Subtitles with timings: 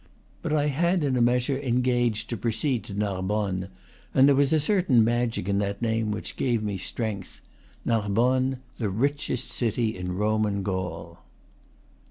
[0.41, 3.67] But I had in a measure engaged to proceed to Narborme,
[4.15, 7.39] and there was a certain magic that name which gave me strength,
[7.85, 11.19] Narbonne, the richest city in Roman Gaul.